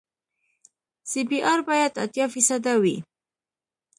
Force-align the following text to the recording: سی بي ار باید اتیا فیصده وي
سی 1.09 1.21
بي 1.29 1.39
ار 1.51 1.59
باید 1.69 1.91
اتیا 2.03 2.25
فیصده 2.33 2.73
وي 2.81 2.95